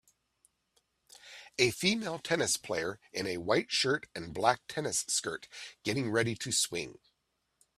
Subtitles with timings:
[1.59, 5.47] A female tennis player in a white shirt and black tennis skirt
[5.85, 6.97] getting ready to swing